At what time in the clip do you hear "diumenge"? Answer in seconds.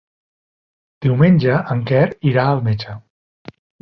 1.05-1.59